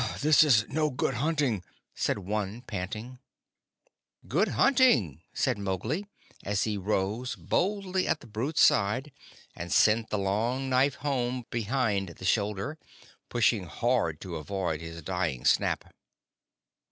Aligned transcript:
"This 0.19 0.43
is 0.43 0.67
no 0.67 0.89
good 0.89 1.13
hunting," 1.13 1.63
said 1.93 2.17
one, 2.17 2.63
panting. 2.63 3.19
"Good 4.27 4.47
hunting!" 4.47 5.21
said 5.31 5.59
Mowgli, 5.59 6.07
as 6.43 6.63
he 6.63 6.75
rose 6.75 7.35
boldly 7.35 8.07
at 8.07 8.19
the 8.19 8.25
brute's 8.25 8.61
side, 8.61 9.11
and 9.55 9.71
sent 9.71 10.09
the 10.09 10.17
long 10.17 10.69
knife 10.69 10.95
home 10.95 11.45
behind 11.51 12.09
the 12.09 12.25
shoulder, 12.25 12.79
pushing 13.29 13.65
hard 13.67 14.19
to 14.21 14.37
avoid 14.37 14.81
his 14.81 15.03
dying 15.03 15.45
snap. 15.45 15.93